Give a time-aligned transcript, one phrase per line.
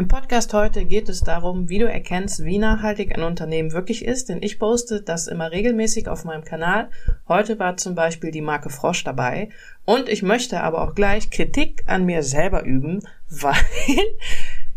[0.00, 4.30] Im Podcast heute geht es darum, wie du erkennst, wie nachhaltig ein Unternehmen wirklich ist,
[4.30, 6.88] denn ich poste das immer regelmäßig auf meinem Kanal.
[7.28, 9.50] Heute war zum Beispiel die Marke Frosch dabei
[9.84, 13.60] und ich möchte aber auch gleich Kritik an mir selber üben, weil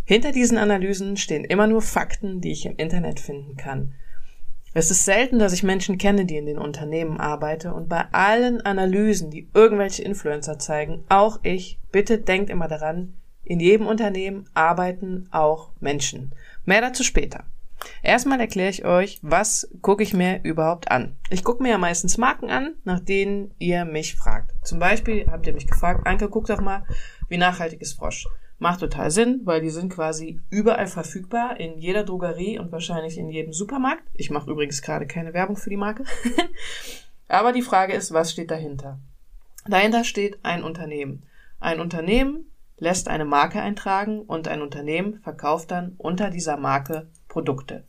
[0.04, 3.94] hinter diesen Analysen stehen immer nur Fakten, die ich im Internet finden kann.
[4.74, 8.60] Es ist selten, dass ich Menschen kenne, die in den Unternehmen arbeiten und bei allen
[8.60, 13.14] Analysen, die irgendwelche Influencer zeigen, auch ich, bitte denkt immer daran,
[13.44, 16.34] in jedem Unternehmen arbeiten auch Menschen.
[16.66, 17.46] Mehr dazu später.
[18.02, 21.16] Erstmal erkläre ich euch, was gucke ich mir überhaupt an.
[21.30, 24.54] Ich gucke mir ja meistens Marken an, nach denen ihr mich fragt.
[24.64, 26.86] Zum Beispiel habt ihr mich gefragt, Anke, guck doch mal,
[27.28, 28.28] wie nachhaltig ist Frosch.
[28.60, 33.30] Macht total Sinn, weil die sind quasi überall verfügbar, in jeder Drogerie und wahrscheinlich in
[33.30, 34.04] jedem Supermarkt.
[34.14, 36.06] Ich mache übrigens gerade keine Werbung für die Marke.
[37.28, 39.00] Aber die Frage ist, was steht dahinter?
[39.66, 41.24] Dahinter steht ein Unternehmen.
[41.60, 42.46] Ein Unternehmen
[42.84, 47.86] lässt eine Marke eintragen und ein Unternehmen verkauft dann unter dieser Marke Produkte.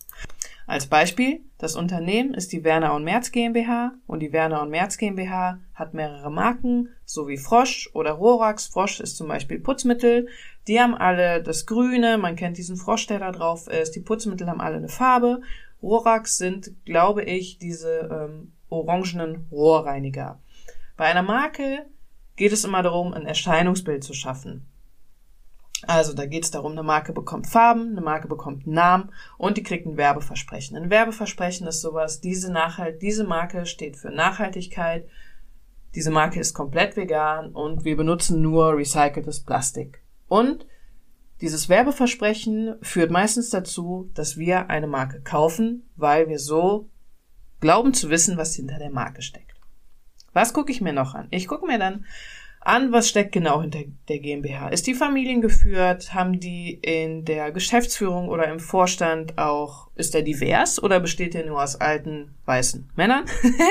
[0.67, 4.97] Als Beispiel, das Unternehmen ist die Werner und Merz GmbH und die Werner und Merz
[4.97, 8.69] GmbH hat mehrere Marken, so wie Frosch oder Rorax.
[8.69, 10.29] Frosch ist zum Beispiel Putzmittel.
[10.69, 13.97] Die haben alle das Grüne, man kennt diesen Frosch, der da drauf ist.
[13.97, 15.43] Die Putzmittel haben alle eine Farbe.
[15.83, 20.41] Rorax sind, glaube ich, diese ähm, orangenen Rohrreiniger.
[20.97, 21.85] Bei einer Marke
[22.37, 24.67] geht es immer darum, ein Erscheinungsbild zu schaffen.
[25.87, 29.63] Also da geht es darum, eine Marke bekommt Farben, eine Marke bekommt Namen und die
[29.63, 30.77] kriegt ein Werbeversprechen.
[30.77, 35.09] Ein Werbeversprechen ist sowas, diese Nachhalt, diese Marke steht für Nachhaltigkeit,
[35.95, 40.03] diese Marke ist komplett vegan und wir benutzen nur recyceltes Plastik.
[40.29, 40.67] Und
[41.41, 46.89] dieses Werbeversprechen führt meistens dazu, dass wir eine Marke kaufen, weil wir so
[47.61, 49.61] glauben zu wissen, was hinter der Marke steckt.
[50.33, 51.29] Was gucke ich mir noch an?
[51.31, 52.05] Ich gucke mir dann
[52.67, 54.69] an, was steckt genau hinter der GmbH.
[54.69, 56.15] Ist die familiengeführt?
[56.15, 61.47] Haben die in der Geschäftsführung oder im Vorstand auch, ist der divers oder besteht der
[61.47, 63.25] nur aus alten weißen Männern?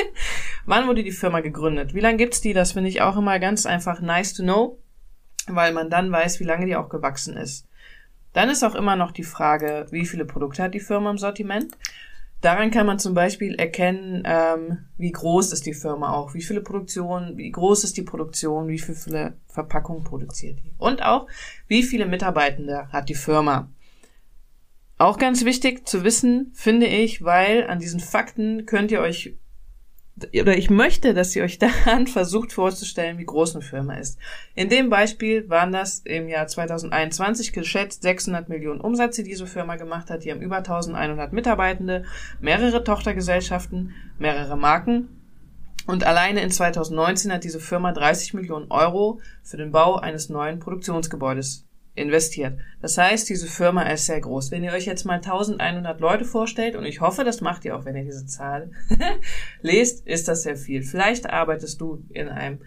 [0.66, 1.93] Wann wurde die Firma gegründet?
[1.93, 2.53] Wie lange gibt's die?
[2.53, 4.80] Das finde ich auch immer ganz einfach nice to know,
[5.48, 7.67] weil man dann weiß, wie lange die auch gewachsen ist.
[8.33, 11.71] Dann ist auch immer noch die Frage, wie viele Produkte hat die Firma im Sortiment?
[12.43, 16.59] Daran kann man zum Beispiel erkennen, ähm, wie groß ist die Firma auch, wie viele
[16.59, 20.73] Produktionen, wie groß ist die Produktion, wie viele Verpackungen produziert die.
[20.77, 21.27] Und auch,
[21.70, 23.71] wie viele Mitarbeitende hat die Firma.
[24.98, 29.37] Auch ganz wichtig zu wissen, finde ich, weil an diesen Fakten könnt ihr euch
[30.18, 34.20] oder ich möchte, dass ihr euch daran versucht vorzustellen, wie groß eine Firma ist.
[34.56, 39.76] In dem Beispiel waren das im Jahr 2021 geschätzt 600 Millionen Umsatz, die diese Firma
[39.76, 40.24] gemacht hat.
[40.24, 42.04] Die haben über 1100 Mitarbeitende,
[42.40, 45.20] mehrere Tochtergesellschaften, mehrere Marken.
[45.86, 50.60] Und alleine in 2019 hat diese Firma 30 Millionen Euro für den Bau eines neuen
[50.60, 52.58] Produktionsgebäudes investiert.
[52.81, 54.52] Das heißt, diese Firma ist sehr groß.
[54.52, 57.86] Wenn ihr euch jetzt mal 1100 Leute vorstellt, und ich hoffe, das macht ihr auch,
[57.86, 58.71] wenn ihr diese Zahl
[59.61, 60.83] lest, ist das sehr viel.
[60.83, 62.59] Vielleicht arbeitest du in einem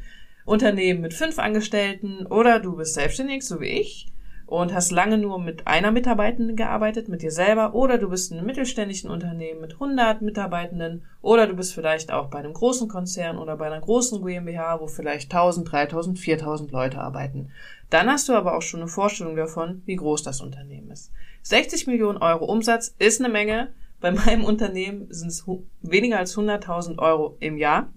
[0.45, 4.13] Unternehmen mit fünf Angestellten oder du bist selbstständig, so wie ich,
[4.47, 8.39] und hast lange nur mit einer Mitarbeitenden gearbeitet, mit dir selber, oder du bist in
[8.39, 13.39] einem mittelständischen Unternehmen mit 100 Mitarbeitenden, oder du bist vielleicht auch bei einem großen Konzern
[13.39, 17.51] oder bei einer großen GmbH, wo vielleicht 1000, 3000, 4000 Leute arbeiten.
[17.91, 21.13] Dann hast du aber auch schon eine Vorstellung davon, wie groß das Unternehmen ist.
[21.43, 23.73] 60 Millionen Euro Umsatz ist eine Menge.
[24.01, 25.45] Bei meinem Unternehmen sind es
[25.83, 27.93] weniger als 100.000 Euro im Jahr.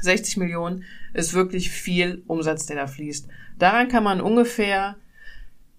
[0.00, 3.28] 60 Millionen ist wirklich viel Umsatz, der da fließt.
[3.58, 4.96] Daran kann man ungefähr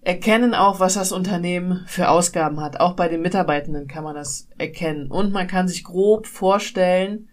[0.02, 2.80] erkennen auch, was das Unternehmen für Ausgaben hat.
[2.80, 5.10] Auch bei den Mitarbeitenden kann man das erkennen.
[5.10, 7.29] Und man kann sich grob vorstellen,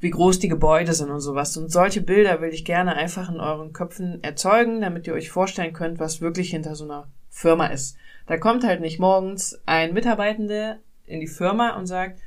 [0.00, 1.56] wie groß die Gebäude sind und sowas.
[1.56, 5.72] Und solche Bilder will ich gerne einfach in euren Köpfen erzeugen, damit ihr euch vorstellen
[5.72, 7.96] könnt, was wirklich hinter so einer Firma ist.
[8.26, 12.20] Da kommt halt nicht morgens ein Mitarbeitende in die Firma und sagt,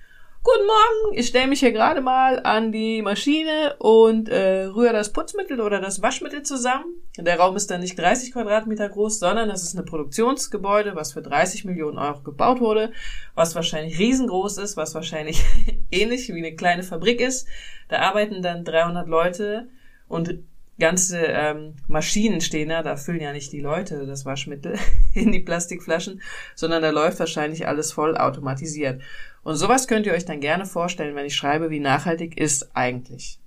[0.46, 5.14] Guten Morgen, ich stelle mich hier gerade mal an die Maschine und äh, rühre das
[5.14, 6.84] Putzmittel oder das Waschmittel zusammen.
[7.18, 11.22] Der Raum ist dann nicht 30 Quadratmeter groß, sondern das ist ein Produktionsgebäude, was für
[11.22, 12.92] 30 Millionen Euro gebaut wurde,
[13.36, 15.42] was wahrscheinlich riesengroß ist, was wahrscheinlich
[15.92, 17.48] ähnlich wie eine kleine Fabrik ist.
[17.88, 19.70] Da arbeiten dann 300 Leute
[20.10, 20.40] und
[20.78, 24.78] ganze ähm, Maschinen stehen da, da füllen ja nicht die Leute das Waschmittel
[25.14, 26.22] in die Plastikflaschen,
[26.56, 29.02] sondern da läuft wahrscheinlich alles voll automatisiert.
[29.44, 33.40] Und sowas könnt ihr euch dann gerne vorstellen, wenn ich schreibe, wie nachhaltig ist eigentlich.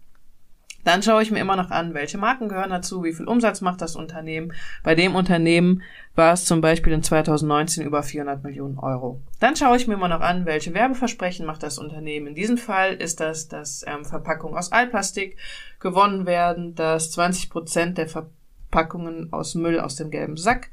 [0.87, 3.81] Dann schaue ich mir immer noch an, welche Marken gehören dazu, wie viel Umsatz macht
[3.81, 4.53] das Unternehmen.
[4.85, 5.83] Bei dem Unternehmen
[6.15, 9.21] war es zum Beispiel in 2019 über 400 Millionen Euro.
[9.41, 12.29] Dann schaue ich mir immer noch an, welche Werbeversprechen macht das Unternehmen.
[12.29, 15.37] In diesem Fall ist das, dass ähm, Verpackungen aus Altplastik
[15.81, 20.71] gewonnen werden, dass 20 Prozent der Verpackungen aus Müll aus dem gelben Sack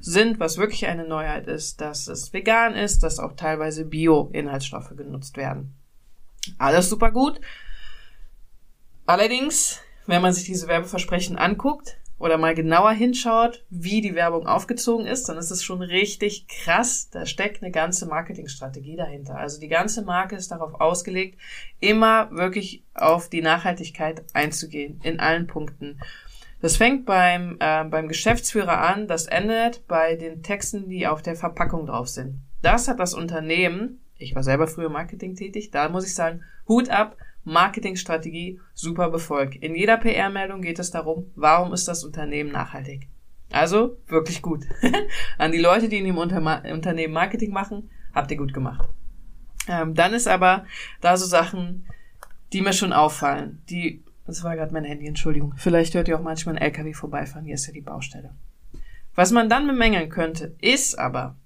[0.00, 5.36] sind, was wirklich eine Neuheit ist, dass es vegan ist, dass auch teilweise Bio-Inhaltsstoffe genutzt
[5.36, 5.74] werden.
[6.58, 7.40] Alles super gut.
[9.06, 15.06] Allerdings, wenn man sich diese Werbeversprechen anguckt, oder mal genauer hinschaut, wie die Werbung aufgezogen
[15.06, 17.10] ist, dann ist es schon richtig krass.
[17.10, 19.36] Da steckt eine ganze Marketingstrategie dahinter.
[19.36, 21.38] Also die ganze Marke ist darauf ausgelegt,
[21.78, 26.00] immer wirklich auf die Nachhaltigkeit einzugehen, in allen Punkten.
[26.60, 31.36] Das fängt beim, äh, beim Geschäftsführer an, das endet bei den Texten, die auf der
[31.36, 32.40] Verpackung drauf sind.
[32.62, 36.88] Das hat das Unternehmen, ich war selber früher Marketing tätig, da muss ich sagen, Hut
[36.88, 39.54] ab, Marketingstrategie super befolgt.
[39.56, 43.08] In jeder PR-Meldung geht es darum, warum ist das Unternehmen nachhaltig?
[43.52, 44.64] Also wirklich gut.
[45.38, 46.38] An die Leute, die in dem Unter
[46.72, 48.88] Unternehmen Marketing machen, habt ihr gut gemacht.
[49.68, 50.64] Ähm, dann ist aber
[51.00, 51.86] da so Sachen,
[52.52, 53.62] die mir schon auffallen.
[53.70, 55.54] Die, das war gerade mein Handy, Entschuldigung.
[55.56, 57.44] Vielleicht hört ihr auch manchmal einen LKW vorbeifahren.
[57.44, 58.34] Hier ist ja die Baustelle.
[59.14, 61.36] Was man dann bemängeln könnte, ist aber,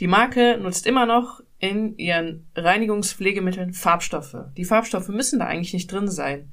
[0.00, 4.36] die Marke nutzt immer noch in ihren Reinigungspflegemitteln Farbstoffe.
[4.56, 6.52] Die Farbstoffe müssen da eigentlich nicht drin sein.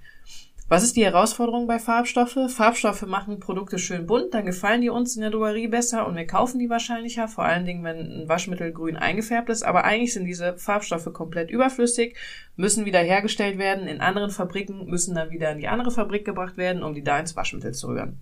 [0.69, 2.37] Was ist die Herausforderung bei Farbstoffe?
[2.47, 6.27] Farbstoffe machen Produkte schön bunt, dann gefallen die uns in der Drogerie besser und wir
[6.27, 9.63] kaufen die wahrscheinlicher, vor allen Dingen, wenn ein Waschmittel grün eingefärbt ist.
[9.63, 12.15] Aber eigentlich sind diese Farbstoffe komplett überflüssig,
[12.55, 16.55] müssen wieder hergestellt werden in anderen Fabriken, müssen dann wieder in die andere Fabrik gebracht
[16.55, 18.19] werden, um die da ins Waschmittel zu rühren.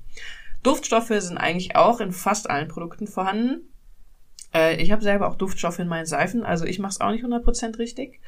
[0.64, 3.74] Duftstoffe sind eigentlich auch in fast allen Produkten vorhanden.
[4.54, 7.26] Äh, ich habe selber auch Duftstoffe in meinen Seifen, also ich mache es auch nicht
[7.26, 8.22] 100% richtig.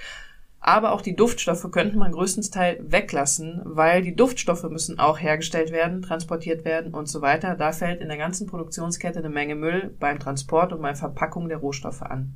[0.62, 6.02] Aber auch die Duftstoffe könnte man größtenteils weglassen, weil die Duftstoffe müssen auch hergestellt werden,
[6.02, 7.56] transportiert werden und so weiter.
[7.56, 11.60] Da fällt in der ganzen Produktionskette eine Menge Müll beim Transport und beim Verpackung der
[11.60, 12.34] Rohstoffe an.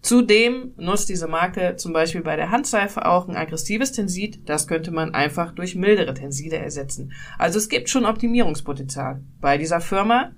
[0.00, 4.48] Zudem nutzt diese Marke zum Beispiel bei der Handseife auch ein aggressives Tensid.
[4.48, 7.12] Das könnte man einfach durch mildere Tenside ersetzen.
[7.38, 10.30] Also es gibt schon Optimierungspotenzial bei dieser Firma.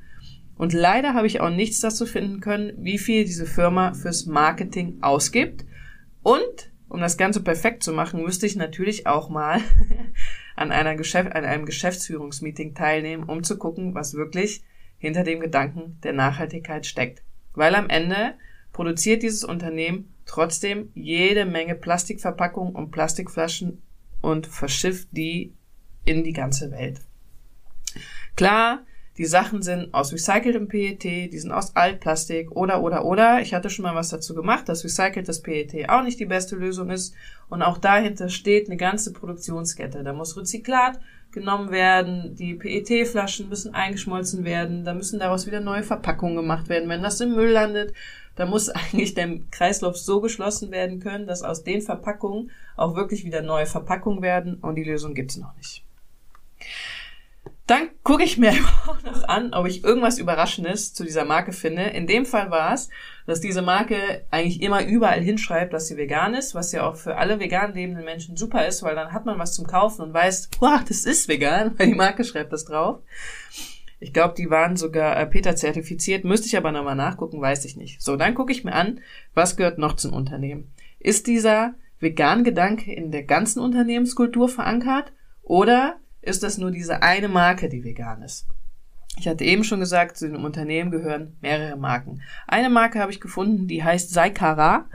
[0.57, 4.99] Und leider habe ich auch nichts dazu finden können, wie viel diese Firma fürs Marketing
[5.03, 5.67] ausgibt.
[6.23, 9.61] Und um das Ganze perfekt zu machen, müsste ich natürlich auch mal
[10.57, 14.63] an, einer Geschäft an einem Geschäftsführungsmeeting teilnehmen, um zu gucken, was wirklich
[14.99, 17.23] hinter dem Gedanken der Nachhaltigkeit steckt.
[17.55, 18.35] Weil am Ende
[18.73, 23.83] produziert dieses Unternehmen trotzdem jede Menge Plastikverpackungen und Plastikflaschen
[24.21, 25.55] und verschifft die
[26.05, 27.01] in die ganze Welt.
[28.37, 28.85] Klar,
[29.19, 33.41] die Sachen sind aus recyceltem PET, die sind aus Altplastik oder oder oder.
[33.41, 36.91] Ich hatte schon mal was dazu gemacht, dass recyceltes PET auch nicht die beste Lösung
[36.91, 37.15] ist.
[37.49, 40.05] Und auch dahinter steht eine ganze Produktionskette.
[40.05, 41.01] Da muss Rezyklat
[41.33, 46.89] genommen werden, die PET-Flaschen müssen eingeschmolzen werden, da müssen daraus wieder neue Verpackungen gemacht werden.
[46.89, 47.93] Wenn das im Müll landet,
[48.37, 53.25] da muss eigentlich der Kreislauf so geschlossen werden können, dass aus den Verpackungen auch wirklich
[53.25, 55.85] wieder neue Verpackungen werden und die Lösung gibt's noch nicht.
[57.69, 58.53] Dann gucke ich mir
[58.87, 61.83] auch noch an, ob ich irgendwas Überraschendes zu dieser Marke finde.
[61.83, 62.89] In dem Fall war es,
[63.27, 67.17] dass diese Marke eigentlich immer überall hinschreibt, dass sie vegan ist, was ja auch für
[67.17, 70.49] alle vegan lebenden Menschen super ist, weil dann hat man was zum Kaufen und weiß,
[70.61, 73.01] wow, das ist vegan, weil die Marke schreibt das drauf.
[74.01, 77.77] Ich glaube, die waren sogar äh, Peter zertifiziert, müsste ich aber nochmal nachgucken, weiß ich
[77.77, 78.01] nicht.
[78.01, 79.01] So, dann gucke ich mir an,
[79.35, 80.73] was gehört noch zum Unternehmen.
[81.01, 85.13] Ist dieser vegan Gedanke in der ganzen Unternehmenskultur verankert
[85.43, 85.97] oder
[86.29, 88.47] ist das nur diese eine Marke, die vegan ist.
[89.19, 92.23] Ich hatte eben schon gesagt, zu dem Unternehmen gehören mehrere Marken.
[92.47, 94.87] Eine Marke habe ich gefunden, die heißt Saikara.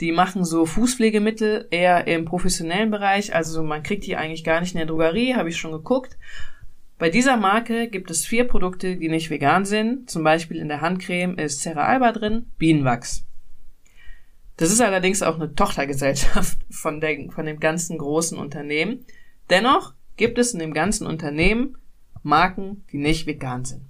[0.00, 4.72] Die machen so Fußpflegemittel eher im professionellen Bereich, also man kriegt die eigentlich gar nicht
[4.72, 6.18] in der Drogerie, habe ich schon geguckt.
[6.98, 10.08] Bei dieser Marke gibt es vier Produkte, die nicht vegan sind.
[10.08, 13.26] Zum Beispiel in der Handcreme ist Cera Alba drin, Bienenwachs.
[14.56, 19.04] Das ist allerdings auch eine Tochtergesellschaft von, der, von dem ganzen großen Unternehmen.
[19.50, 21.78] Dennoch gibt es in dem ganzen Unternehmen
[22.22, 23.82] Marken, die nicht vegan sind.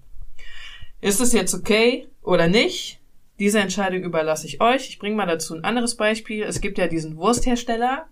[1.00, 3.00] Ist es jetzt okay oder nicht?
[3.38, 4.88] Diese Entscheidung überlasse ich euch.
[4.88, 6.42] Ich bringe mal dazu ein anderes Beispiel.
[6.42, 8.06] Es gibt ja diesen Wursthersteller,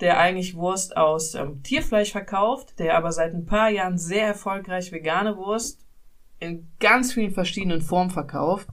[0.00, 4.92] der eigentlich Wurst aus ähm, Tierfleisch verkauft, der aber seit ein paar Jahren sehr erfolgreich
[4.92, 5.80] vegane Wurst
[6.40, 8.68] in ganz vielen verschiedenen Formen verkauft,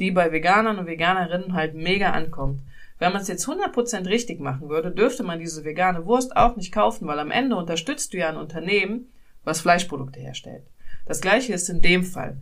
[0.00, 2.60] die bei Veganern und Veganerinnen halt mega ankommt.
[3.02, 6.70] Wenn man es jetzt 100% richtig machen würde, dürfte man diese vegane Wurst auch nicht
[6.70, 9.10] kaufen, weil am Ende unterstützt du ja ein Unternehmen,
[9.42, 10.62] was Fleischprodukte herstellt.
[11.04, 12.36] Das gleiche ist in dem Fall.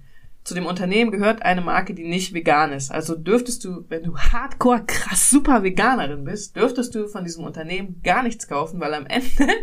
[0.45, 2.93] Zu dem Unternehmen gehört eine Marke, die nicht vegan ist.
[2.93, 8.03] Also dürftest du, wenn du hardcore krass super Veganerin bist, dürftest du von diesem Unternehmen
[8.05, 9.55] gar nichts kaufen, weil am Ende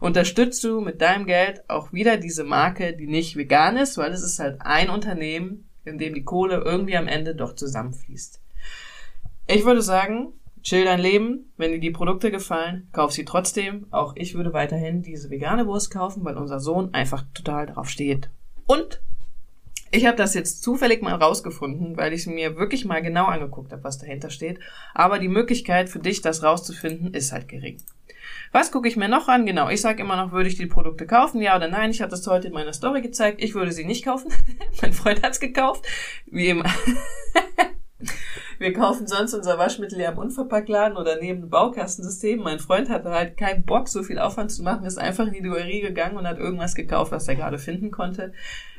[0.00, 4.24] unterstützt du mit deinem Geld auch wieder diese Marke, die nicht vegan ist, weil es
[4.24, 8.40] ist halt ein Unternehmen, in dem die Kohle irgendwie am Ende doch zusammenfließt.
[9.46, 11.52] Ich würde sagen, chill dein Leben.
[11.56, 13.86] Wenn dir die Produkte gefallen, kauf sie trotzdem.
[13.90, 18.30] Auch ich würde weiterhin diese vegane Wurst kaufen, weil unser Sohn einfach total drauf steht.
[18.66, 19.00] Und
[19.92, 23.82] Ich habe das jetzt zufällig mal rausgefunden, weil ich mir wirklich mal genau angeguckt habe,
[23.82, 24.60] was dahinter steht.
[24.94, 27.78] Aber die Möglichkeit für dich, das rauszufinden, ist halt gering.
[28.52, 29.46] Was gucke ich mir noch an?
[29.46, 31.42] Genau, ich sage immer noch, würde ich die Produkte kaufen?
[31.42, 31.90] Ja oder nein?
[31.90, 33.42] Ich habe das heute in meiner Story gezeigt.
[33.42, 34.32] Ich würde sie nicht kaufen.
[34.82, 35.84] mein Freund hat's gekauft.
[36.26, 36.66] Wie immer.
[38.60, 42.40] Wir kaufen sonst unser Waschmittel ja im Unverpacktladen oder neben dem Baukastensystem.
[42.40, 45.40] Mein Freund hatte halt keinen Bock, so viel Aufwand zu machen, ist einfach in die
[45.40, 48.34] Drogerie gegangen und hat irgendwas gekauft, was er gerade finden konnte.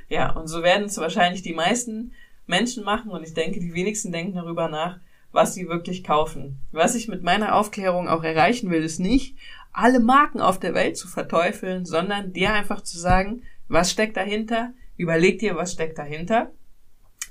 [0.07, 2.11] Ja, und so werden es wahrscheinlich die meisten
[2.45, 4.99] Menschen machen und ich denke, die wenigsten denken darüber nach,
[5.31, 6.59] was sie wirklich kaufen.
[6.71, 9.35] Was ich mit meiner Aufklärung auch erreichen will, ist nicht,
[9.73, 14.73] alle Marken auf der Welt zu verteufeln, sondern dir einfach zu sagen, was steckt dahinter,
[14.95, 16.51] überleg dir, was steckt dahinter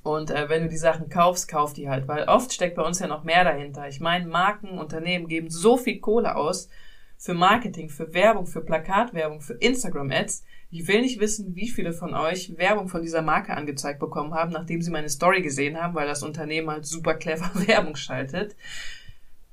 [0.03, 2.99] und äh, wenn du die Sachen kaufst, kauf die halt, weil oft steckt bei uns
[3.01, 3.89] ja noch mehr dahinter.
[3.89, 6.69] Ich meine, Marken, Unternehmen geben so viel Kohle aus
[7.19, 10.43] für Marketing, für Werbung, für Plakatwerbung, für Instagram-Ads.
[10.71, 14.53] Ich will nicht wissen, wie viele von euch Werbung von dieser Marke angezeigt bekommen haben,
[14.53, 18.57] nachdem sie meine Story gesehen haben, weil das Unternehmen halt super clever Werbung schaltet.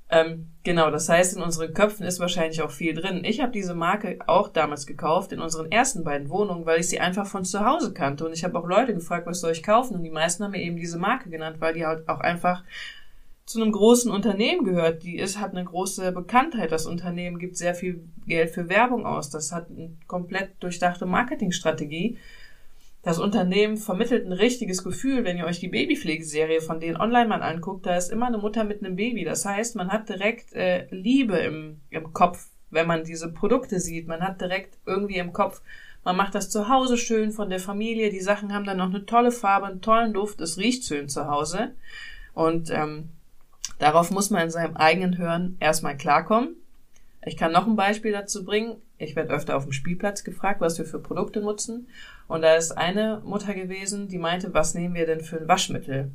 [0.10, 3.24] Ähm, genau, das heißt, in unseren Köpfen ist wahrscheinlich auch viel drin.
[3.26, 7.02] Ich habe diese Marke auch damals gekauft in unseren ersten beiden Wohnungen, weil ich sie
[7.02, 8.26] einfach von zu Hause kannte.
[8.26, 9.96] Und ich habe auch Leute gefragt, was soll ich kaufen?
[9.96, 12.64] Und die meisten haben mir eben diese Marke genannt, weil die halt auch einfach
[13.46, 15.04] zu einem großen Unternehmen gehört.
[15.04, 16.72] Die ist, hat eine große Bekanntheit.
[16.72, 19.30] Das Unternehmen gibt sehr viel Geld für Werbung aus.
[19.30, 22.18] Das hat eine komplett durchdachte Marketingstrategie.
[23.08, 27.42] Das Unternehmen vermittelt ein richtiges Gefühl, wenn ihr euch die Babypflegeserie von denen online mal
[27.42, 29.24] anguckt, da ist immer eine Mutter mit einem Baby.
[29.24, 34.10] Das heißt, man hat direkt äh, Liebe im, im Kopf, wenn man diese Produkte sieht.
[34.10, 35.62] Man hat direkt irgendwie im Kopf,
[36.04, 38.10] man macht das zu Hause schön von der Familie.
[38.10, 40.42] Die Sachen haben dann noch eine tolle Farbe, einen tollen Duft.
[40.42, 41.76] Es riecht schön zu Hause.
[42.34, 43.08] Und ähm,
[43.80, 46.58] darauf muss man in seinem eigenen Hören erstmal klarkommen.
[47.26, 48.76] Ich kann noch ein Beispiel dazu bringen.
[48.98, 51.88] Ich werde öfter auf dem Spielplatz gefragt, was wir für Produkte nutzen.
[52.28, 56.12] Und da ist eine Mutter gewesen, die meinte, was nehmen wir denn für ein Waschmittel?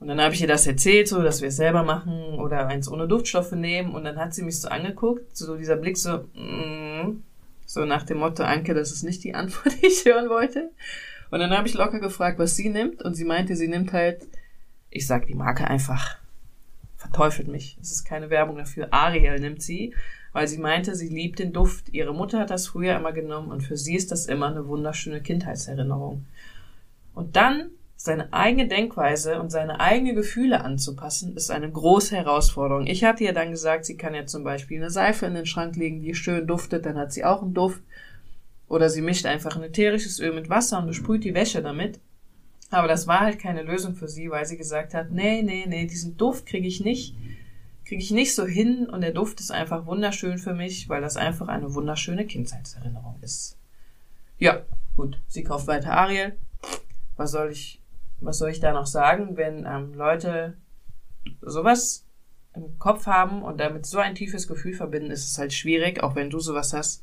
[0.00, 2.90] Und dann habe ich ihr das erzählt, so dass wir es selber machen oder eins
[2.90, 3.94] ohne Duftstoffe nehmen.
[3.94, 7.22] Und dann hat sie mich so angeguckt, so dieser Blick so, mm,
[7.66, 10.70] so nach dem Motto, Anke, das ist nicht die Antwort, die ich hören wollte.
[11.30, 13.00] Und dann habe ich locker gefragt, was sie nimmt.
[13.02, 14.26] Und sie meinte, sie nimmt halt,
[14.90, 16.16] ich sag die Marke einfach,
[17.02, 17.76] verteufelt mich.
[17.80, 18.88] Es ist keine Werbung dafür.
[18.90, 19.92] Ariel nimmt sie
[20.32, 21.90] weil sie meinte, sie liebt den Duft.
[21.90, 25.20] Ihre Mutter hat das früher immer genommen und für sie ist das immer eine wunderschöne
[25.20, 26.24] Kindheitserinnerung.
[27.14, 32.86] Und dann seine eigene Denkweise und seine eigenen Gefühle anzupassen, ist eine große Herausforderung.
[32.86, 35.76] Ich hatte ihr dann gesagt, sie kann ja zum Beispiel eine Seife in den Schrank
[35.76, 37.82] legen, die schön duftet, dann hat sie auch einen Duft.
[38.66, 42.00] Oder sie mischt einfach ein ätherisches Öl mit Wasser und besprüht die Wäsche damit.
[42.72, 45.86] Aber das war halt keine Lösung für sie, weil sie gesagt hat, nee, nee, nee,
[45.86, 47.14] diesen Duft kriege ich nicht
[47.92, 51.18] kriege ich nicht so hin und der Duft ist einfach wunderschön für mich, weil das
[51.18, 53.58] einfach eine wunderschöne Kindheitserinnerung ist.
[54.38, 54.62] Ja,
[54.96, 56.38] gut, sie kauft weiter Ariel.
[57.16, 57.82] Was soll ich,
[58.22, 60.56] was soll ich da noch sagen, wenn ähm, Leute
[61.42, 62.06] sowas
[62.54, 66.14] im Kopf haben und damit so ein tiefes Gefühl verbinden, ist es halt schwierig, auch
[66.14, 67.02] wenn du sowas hast,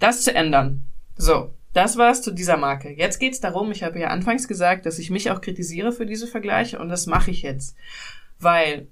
[0.00, 0.86] das zu ändern.
[1.16, 2.90] So, das war's zu dieser Marke.
[2.90, 6.26] Jetzt geht's darum, ich habe ja anfangs gesagt, dass ich mich auch kritisiere für diese
[6.26, 7.76] Vergleiche und das mache ich jetzt.
[8.40, 8.88] Weil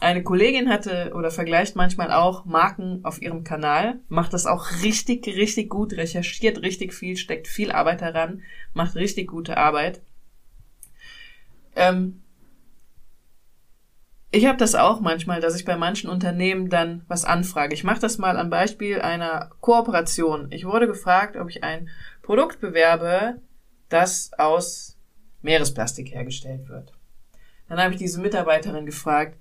[0.00, 5.26] eine Kollegin hatte oder vergleicht manchmal auch Marken auf ihrem Kanal, macht das auch richtig,
[5.26, 8.42] richtig gut, recherchiert richtig viel, steckt viel Arbeit heran,
[8.74, 10.00] macht richtig gute Arbeit.
[11.74, 12.22] Ähm
[14.32, 17.74] ich habe das auch manchmal, dass ich bei manchen Unternehmen dann was anfrage.
[17.74, 20.46] Ich mache das mal am Beispiel einer Kooperation.
[20.52, 21.88] Ich wurde gefragt, ob ich ein
[22.30, 23.40] Produkt bewerbe,
[23.88, 24.96] das aus
[25.42, 26.92] Meeresplastik hergestellt wird.
[27.68, 29.36] Dann habe ich diese Mitarbeiterin gefragt,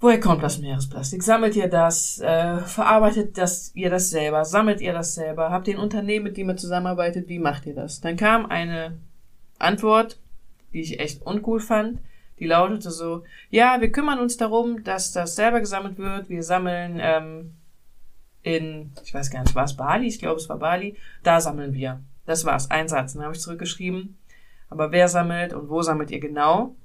[0.00, 1.22] Woher kommt das Meeresplastik?
[1.22, 2.20] Sammelt ihr das?
[2.20, 4.46] Äh, verarbeitet das, ihr das selber?
[4.46, 5.50] Sammelt ihr das selber?
[5.50, 7.28] Habt ihr ein Unternehmen, mit dem ihr zusammenarbeitet?
[7.28, 8.00] Wie macht ihr das?
[8.00, 8.96] Dann kam eine
[9.58, 10.18] Antwort,
[10.72, 12.00] die ich echt uncool fand.
[12.38, 16.30] Die lautete so, ja, wir kümmern uns darum, dass das selber gesammelt wird.
[16.30, 17.54] Wir sammeln ähm,
[18.44, 20.06] in, ich weiß gar nicht, war es Bali?
[20.06, 20.96] Ich glaube, es war Bali.
[21.24, 22.00] Da sammeln wir.
[22.26, 23.14] Das war's, ein Satz.
[23.14, 24.18] Dann habe ich zurückgeschrieben.
[24.68, 26.76] Aber wer sammelt und wo sammelt ihr genau?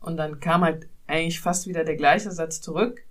[0.00, 3.04] Und dann kam halt eigentlich fast wieder der gleiche Satz zurück.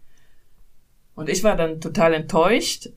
[1.14, 2.90] Und ich war dann total enttäuscht,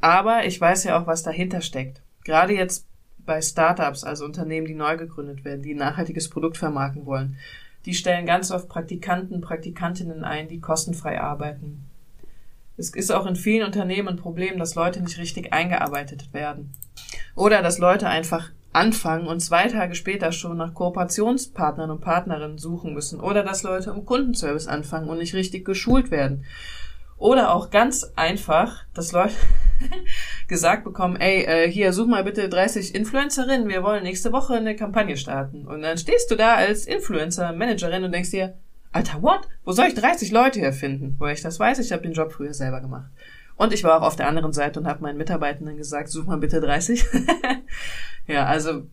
[0.00, 2.02] aber ich weiß ja auch, was dahinter steckt.
[2.24, 2.86] Gerade jetzt
[3.18, 7.36] bei Startups, also Unternehmen, die neu gegründet werden, die ein nachhaltiges Produkt vermarkten wollen.
[7.84, 11.90] Die stellen ganz oft Praktikanten, Praktikantinnen ein, die kostenfrei arbeiten.
[12.82, 16.72] Es ist auch in vielen Unternehmen ein Problem, dass Leute nicht richtig eingearbeitet werden.
[17.36, 22.92] Oder dass Leute einfach anfangen und zwei Tage später schon nach Kooperationspartnern und Partnerinnen suchen
[22.92, 26.44] müssen oder dass Leute im Kundenservice anfangen und nicht richtig geschult werden.
[27.18, 29.34] Oder auch ganz einfach, dass Leute,
[30.48, 34.74] gesagt bekommen, ey, äh, hier, such mal bitte 30 Influencerinnen, wir wollen nächste Woche eine
[34.74, 35.68] Kampagne starten.
[35.68, 38.58] Und dann stehst du da als Influencer-Managerin und denkst dir,
[38.92, 39.48] Alter, what?
[39.64, 41.16] Wo soll ich 30 Leute herfinden?
[41.18, 43.10] Woher ich das weiß, ich habe den Job früher selber gemacht.
[43.56, 46.38] Und ich war auch auf der anderen Seite und habe meinen Mitarbeitenden gesagt, such mal
[46.38, 47.04] bitte 30.
[48.26, 48.86] ja, also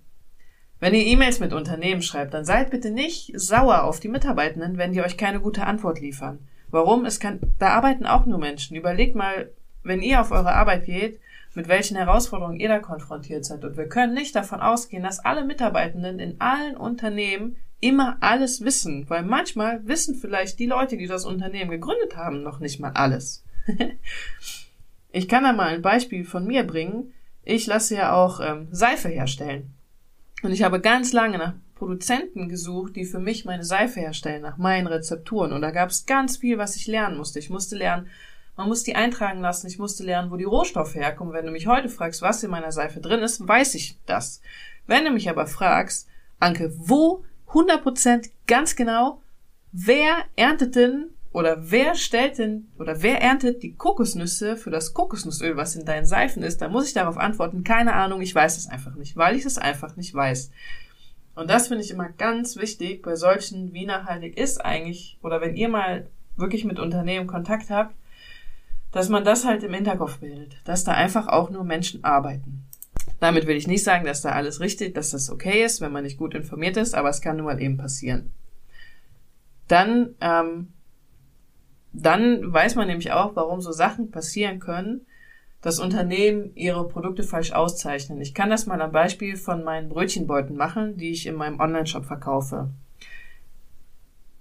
[0.80, 4.94] wenn ihr E-Mails mit Unternehmen schreibt, dann seid bitte nicht sauer auf die Mitarbeitenden, wenn
[4.94, 6.40] die euch keine gute Antwort liefern.
[6.70, 7.06] Warum?
[7.06, 8.78] Es kann, da arbeiten auch nur Menschen.
[8.78, 9.52] Überlegt mal,
[9.84, 11.20] wenn ihr auf eure Arbeit geht,
[11.56, 13.66] mit welchen Herausforderungen ihr da konfrontiert seid.
[13.66, 19.10] Und wir können nicht davon ausgehen, dass alle Mitarbeitenden in allen Unternehmen immer alles wissen,
[19.10, 23.44] weil manchmal wissen vielleicht die Leute, die das Unternehmen gegründet haben, noch nicht mal alles.
[25.12, 27.14] ich kann da mal ein Beispiel von mir bringen.
[27.44, 29.74] Ich lasse ja auch ähm, Seife herstellen.
[30.44, 34.58] Und ich habe ganz lange nach Produzenten gesucht, die für mich meine Seife herstellen, nach
[34.58, 35.54] meinen Rezepturen.
[35.54, 37.40] Und da gab es ganz viel, was ich lernen musste.
[37.40, 38.08] Ich musste lernen,
[38.58, 39.68] man muss die eintragen lassen.
[39.68, 41.34] Ich musste lernen, wo die Rohstoffe herkommen.
[41.34, 44.42] Wenn du mich heute fragst, was in meiner Seife drin ist, weiß ich das.
[44.86, 46.10] Wenn du mich aber fragst,
[46.40, 49.22] Anke, wo 100% ganz genau,
[49.72, 55.58] wer erntet denn oder wer stellt denn oder wer erntet die Kokosnüsse für das Kokosnussöl,
[55.58, 58.68] was in deinen Seifen ist, dann muss ich darauf antworten, keine Ahnung, ich weiß es
[58.68, 60.52] einfach nicht, weil ich es einfach nicht weiß.
[61.36, 65.56] Und das finde ich immer ganz wichtig bei solchen, wie nachhaltig ist eigentlich, oder wenn
[65.56, 67.96] ihr mal wirklich mit Unternehmen Kontakt habt,
[68.92, 72.66] dass man das halt im Hinterkopf bildet, dass da einfach auch nur Menschen arbeiten.
[73.20, 76.04] Damit will ich nicht sagen, dass da alles richtig, dass das okay ist, wenn man
[76.04, 78.32] nicht gut informiert ist, aber es kann nun mal eben passieren.
[79.68, 80.70] Dann, ähm,
[81.92, 85.06] dann weiß man nämlich auch, warum so Sachen passieren können,
[85.62, 88.22] dass Unternehmen ihre Produkte falsch auszeichnen.
[88.22, 92.06] Ich kann das mal am Beispiel von meinen Brötchenbeuten machen, die ich in meinem Online-Shop
[92.06, 92.70] verkaufe.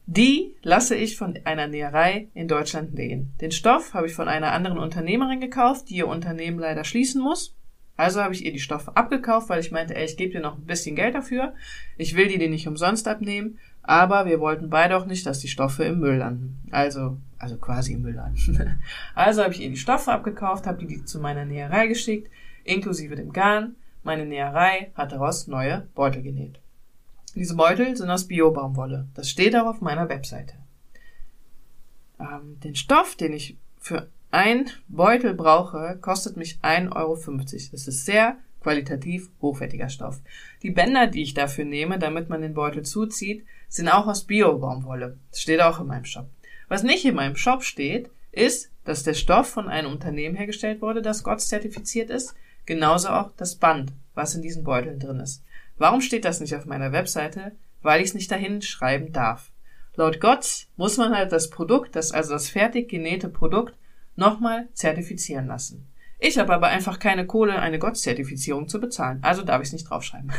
[0.07, 3.35] Die lasse ich von einer Näherei in Deutschland nähen.
[3.43, 7.58] Den Stoff habe ich von einer anderen Unternehmerin gekauft, die ihr Unternehmen leider schließen muss.
[7.99, 10.57] Also habe ich ihr die Stoffe abgekauft, weil ich meinte, ey, ich gebe dir noch
[10.57, 11.53] ein bisschen Geld dafür.
[11.97, 15.49] Ich will die dir nicht umsonst abnehmen, aber wir wollten beide auch nicht, dass die
[15.49, 16.61] Stoffe im Müll landen.
[16.71, 18.79] Also, also quasi im Müll landen.
[19.17, 22.31] also habe ich ihr die Stoffe abgekauft, habe die zu meiner Näherei geschickt,
[22.63, 23.75] inklusive dem Garn.
[24.05, 26.61] Meine Näherei hat daraus neue Beutel genäht.
[27.35, 29.09] Diese Beutel sind aus Bio-Baumwolle.
[29.15, 30.55] Das steht auch auf meiner Webseite.
[32.21, 37.17] Ähm, den Stoff, den ich für ein Beutel brauche, kostet mich 1,50 Euro.
[37.17, 40.21] Das ist sehr qualitativ hochwertiger Stoff.
[40.63, 45.17] Die Bänder, die ich dafür nehme, damit man den Beutel zuzieht, sind auch aus Bio-Baumwolle.
[45.31, 46.29] Das steht auch in meinem Shop.
[46.69, 51.03] Was nicht in meinem Shop steht, ist, dass der Stoff von einem Unternehmen hergestellt wurde,
[51.03, 52.35] das GOTS zertifiziert ist,
[52.67, 55.43] genauso auch das Band, was in diesen Beuteln drin ist.
[55.79, 57.53] Warum steht das nicht auf meiner Webseite?
[57.83, 59.51] Weil ich es nicht dahin schreiben darf.
[59.95, 63.75] Laut GOTS muss man halt das Produkt, das also das fertig genähte Produkt,
[64.19, 65.89] nochmal zertifizieren lassen.
[66.21, 69.21] Ich habe aber einfach keine Kohle, eine Gott-Zertifizierung zu bezahlen.
[69.23, 70.33] Also darf ich es nicht draufschreiben.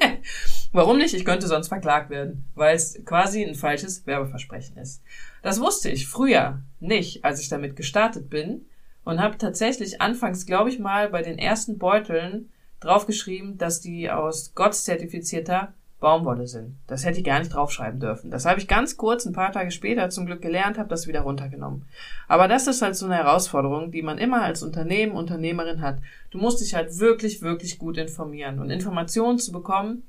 [0.72, 1.14] Warum nicht?
[1.14, 5.02] Ich könnte sonst verklagt werden, weil es quasi ein falsches Werbeversprechen ist.
[5.42, 8.66] Das wusste ich früher nicht, als ich damit gestartet bin
[9.04, 14.52] und habe tatsächlich anfangs, glaube ich mal, bei den ersten Beuteln draufgeschrieben, dass die aus
[14.54, 16.76] Gott zertifizierter Baumwolle sind.
[16.86, 18.30] Das hätte ich gar nicht draufschreiben dürfen.
[18.30, 21.22] Das habe ich ganz kurz, ein paar Tage später zum Glück gelernt, habe das wieder
[21.22, 21.86] runtergenommen.
[22.28, 25.98] Aber das ist halt so eine Herausforderung, die man immer als Unternehmen, Unternehmerin hat.
[26.30, 28.58] Du musst dich halt wirklich, wirklich gut informieren.
[28.58, 30.02] Und Informationen zu bekommen,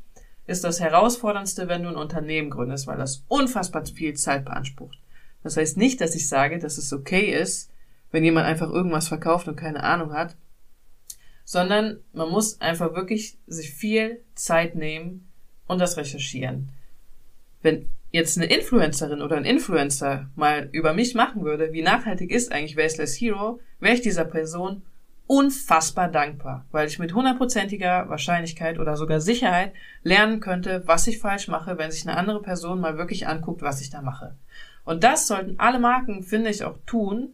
[0.45, 4.97] ist das Herausforderndste, wenn du ein Unternehmen gründest, weil das unfassbar viel Zeit beansprucht.
[5.43, 7.71] Das heißt nicht, dass ich sage, dass es okay ist,
[8.11, 10.35] wenn jemand einfach irgendwas verkauft und keine Ahnung hat,
[11.43, 15.26] sondern man muss einfach wirklich sich viel Zeit nehmen,
[15.67, 16.69] und das recherchieren.
[17.61, 22.51] Wenn jetzt eine Influencerin oder ein Influencer mal über mich machen würde, wie nachhaltig ist
[22.51, 24.83] eigentlich Wasteless Hero, wäre ich dieser Person
[25.27, 31.49] unfassbar dankbar, weil ich mit hundertprozentiger Wahrscheinlichkeit oder sogar Sicherheit lernen könnte, was ich falsch
[31.49, 34.35] mache, wenn sich eine andere Person mal wirklich anguckt, was ich da mache.
[34.85, 37.33] Und das sollten alle Marken, finde ich, auch tun,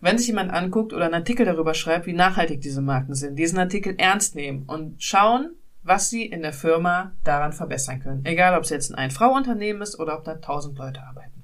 [0.00, 3.58] wenn sich jemand anguckt oder einen Artikel darüber schreibt, wie nachhaltig diese Marken sind, diesen
[3.58, 8.24] Artikel ernst nehmen und schauen, was sie in der Firma daran verbessern können.
[8.24, 11.38] Egal, ob es jetzt ein Ein-Frau-Unternehmen ist oder ob da tausend Leute arbeiten.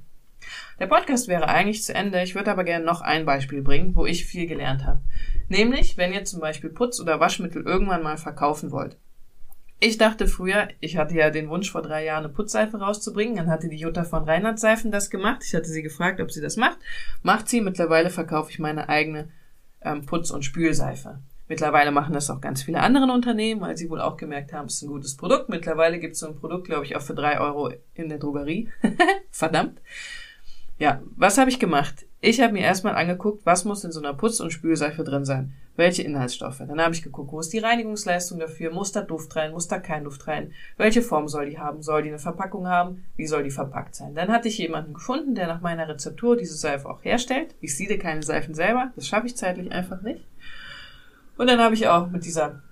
[0.79, 2.23] Der Podcast wäre eigentlich zu Ende.
[2.23, 5.01] Ich würde aber gerne noch ein Beispiel bringen, wo ich viel gelernt habe.
[5.49, 8.97] Nämlich, wenn ihr zum Beispiel Putz- oder Waschmittel irgendwann mal verkaufen wollt.
[9.81, 13.37] Ich dachte früher, ich hatte ja den Wunsch vor drei Jahren eine Putzseife rauszubringen.
[13.37, 15.43] Dann hatte die Jutta von Reinhard Seifen das gemacht.
[15.45, 16.79] Ich hatte sie gefragt, ob sie das macht.
[17.23, 17.61] Macht sie.
[17.61, 19.29] Mittlerweile verkaufe ich meine eigene
[19.83, 21.19] ähm, Putz- und Spülseife.
[21.49, 24.75] Mittlerweile machen das auch ganz viele andere Unternehmen, weil sie wohl auch gemerkt haben, es
[24.75, 25.49] ist ein gutes Produkt.
[25.51, 28.71] Mittlerweile gibt es so ein Produkt, glaube ich, auch für drei Euro in der Drogerie.
[29.31, 29.81] Verdammt.
[30.79, 32.07] Ja, was habe ich gemacht?
[32.21, 35.53] Ich habe mir erstmal angeguckt, was muss in so einer Putz- und Spülseife drin sein.
[35.77, 36.59] Welche Inhaltsstoffe.
[36.59, 39.79] Dann habe ich geguckt, wo ist die Reinigungsleistung dafür, muss da Duft rein, muss da
[39.79, 43.43] kein Duft rein, welche Form soll die haben, soll die eine Verpackung haben, wie soll
[43.43, 44.15] die verpackt sein.
[44.15, 47.55] Dann hatte ich jemanden gefunden, der nach meiner Rezeptur diese Seife auch herstellt.
[47.61, 50.25] Ich siede keine Seifen selber, das schaffe ich zeitlich einfach nicht.
[51.37, 52.63] Und dann habe ich auch mit dieser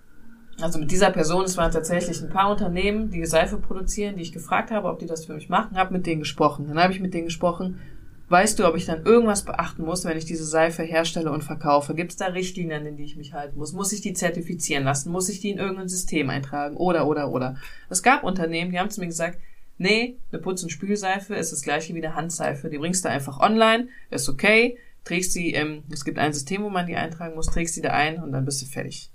[0.60, 4.32] also mit dieser Person, es waren tatsächlich ein paar Unternehmen, die Seife produzieren, die ich
[4.32, 6.68] gefragt habe, ob die das für mich machen, habe mit denen gesprochen.
[6.68, 7.80] Dann habe ich mit denen gesprochen,
[8.28, 11.94] weißt du, ob ich dann irgendwas beachten muss, wenn ich diese Seife herstelle und verkaufe?
[11.94, 13.72] Gibt es da Richtlinien, in die ich mich halten muss?
[13.72, 15.10] Muss ich die zertifizieren lassen?
[15.10, 16.76] Muss ich die in irgendein System eintragen?
[16.76, 17.56] Oder, oder, oder.
[17.88, 19.38] Es gab Unternehmen, die haben zu mir gesagt,
[19.78, 22.70] nee, eine Putz- und Spülseife ist das gleiche wie eine Handseife.
[22.70, 26.70] Die bringst du einfach online, ist okay, trägst sie, ähm, es gibt ein System, wo
[26.70, 29.10] man die eintragen muss, trägst sie da ein und dann bist du fertig.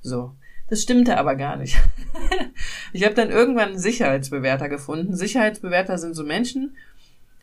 [0.00, 0.34] So.
[0.68, 1.76] Das stimmte aber gar nicht.
[2.92, 5.14] ich habe dann irgendwann einen Sicherheitsbewerter gefunden.
[5.14, 6.76] Sicherheitsbewerter sind so Menschen,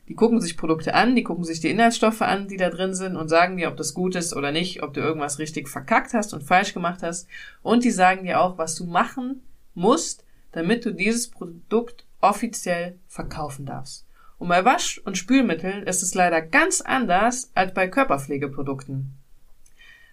[0.09, 3.15] die gucken sich Produkte an, die gucken sich die Inhaltsstoffe an, die da drin sind
[3.15, 6.33] und sagen dir, ob das gut ist oder nicht, ob du irgendwas richtig verkackt hast
[6.33, 7.27] und falsch gemacht hast.
[7.61, 9.41] Und die sagen dir auch, was du machen
[9.73, 14.05] musst, damit du dieses Produkt offiziell verkaufen darfst.
[14.43, 19.17] Und bei Wasch- und Spülmitteln ist es leider ganz anders als bei Körperpflegeprodukten.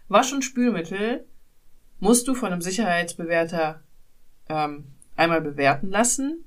[0.06, 1.24] Wasch- und Spülmittel
[1.98, 3.82] musst du von einem Sicherheitsbewerter
[4.48, 4.84] ähm,
[5.16, 6.44] einmal bewerten lassen.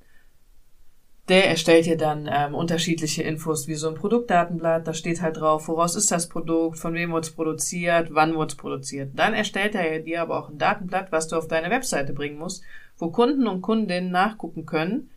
[1.28, 4.88] Der erstellt dir dann ähm, unterschiedliche Infos wie so ein Produktdatenblatt.
[4.88, 8.54] Da steht halt drauf, woraus ist das Produkt, von wem wurde es produziert, wann wurde
[8.54, 9.12] es produziert.
[9.16, 12.64] Dann erstellt er dir aber auch ein Datenblatt, was du auf deine Webseite bringen musst,
[12.98, 15.10] wo Kunden und Kundinnen nachgucken können,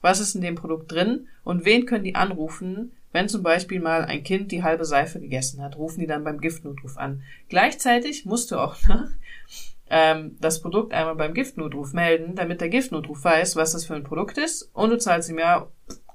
[0.00, 4.04] was ist in dem Produkt drin und wen können die anrufen, wenn zum Beispiel mal
[4.04, 7.22] ein Kind die halbe Seife gegessen hat, rufen die dann beim Giftnotruf an.
[7.48, 9.08] Gleichzeitig musst du auch noch
[9.90, 14.04] ähm, das Produkt einmal beim Giftnotruf melden, damit der Giftnotruf weiß, was das für ein
[14.04, 14.70] Produkt ist.
[14.74, 15.68] Und du zahlst ihm ja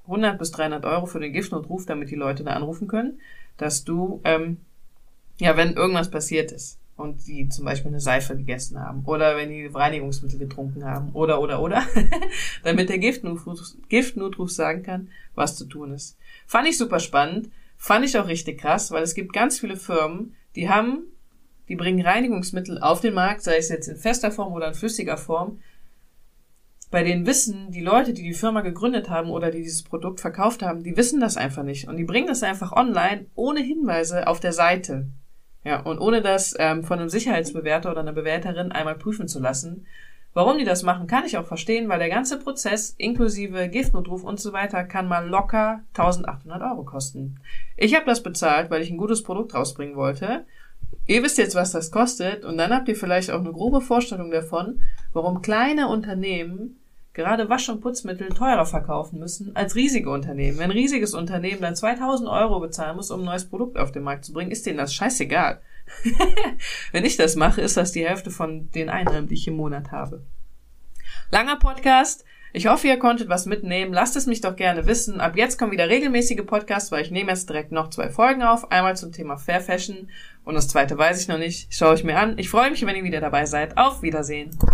[0.04, 3.20] 100 bis 300 Euro für den Giftnotruf, damit die Leute da anrufen können,
[3.56, 4.58] dass du, ähm,
[5.38, 9.50] ja, wenn irgendwas passiert ist und die zum Beispiel eine Seife gegessen haben oder wenn
[9.50, 11.82] die Reinigungsmittel getrunken haben oder, oder, oder,
[12.62, 16.16] damit der Giftnotruf, Giftnotruf sagen kann, was zu tun ist.
[16.46, 20.34] Fand ich super spannend, fand ich auch richtig krass, weil es gibt ganz viele Firmen,
[20.54, 21.04] die haben
[21.68, 25.16] die bringen Reinigungsmittel auf den Markt, sei es jetzt in fester Form oder in flüssiger
[25.16, 25.60] Form.
[26.90, 30.62] Bei denen wissen die Leute, die die Firma gegründet haben oder die dieses Produkt verkauft
[30.62, 31.88] haben, die wissen das einfach nicht.
[31.88, 35.08] Und die bringen das einfach online ohne Hinweise auf der Seite.
[35.64, 39.86] Ja, und ohne das ähm, von einem Sicherheitsbewerter oder einer Bewerterin einmal prüfen zu lassen.
[40.34, 44.40] Warum die das machen, kann ich auch verstehen, weil der ganze Prozess inklusive Giftnotruf und
[44.40, 47.40] so weiter kann mal locker 1800 Euro kosten.
[47.76, 50.44] Ich habe das bezahlt, weil ich ein gutes Produkt rausbringen wollte
[51.06, 54.30] Ihr wisst jetzt, was das kostet und dann habt ihr vielleicht auch eine grobe Vorstellung
[54.30, 54.80] davon,
[55.12, 56.80] warum kleine Unternehmen
[57.14, 60.58] gerade Wasch- und Putzmittel teurer verkaufen müssen als riesige Unternehmen.
[60.58, 64.02] Wenn ein riesiges Unternehmen dann 2000 Euro bezahlen muss, um ein neues Produkt auf den
[64.02, 65.62] Markt zu bringen, ist denen das scheißegal.
[66.92, 69.92] Wenn ich das mache, ist das die Hälfte von den Einnahmen, die ich im Monat
[69.92, 70.24] habe.
[71.30, 72.24] Langer Podcast.
[72.56, 73.92] Ich hoffe, ihr konntet was mitnehmen.
[73.92, 75.20] Lasst es mich doch gerne wissen.
[75.20, 78.70] Ab jetzt kommen wieder regelmäßige Podcasts, weil ich nehme jetzt direkt noch zwei Folgen auf.
[78.70, 80.08] Einmal zum Thema Fair Fashion
[80.44, 81.74] und das zweite weiß ich noch nicht.
[81.74, 82.38] Schaue ich mir an.
[82.38, 83.76] Ich freue mich, wenn ihr wieder dabei seid.
[83.76, 84.56] Auf Wiedersehen.